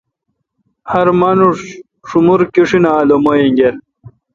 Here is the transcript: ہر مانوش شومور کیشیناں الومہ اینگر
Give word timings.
ہر 0.91 1.07
مانوش 1.19 1.59
شومور 2.07 2.41
کیشیناں 2.53 2.95
الومہ 3.01 3.33
اینگر 3.39 3.73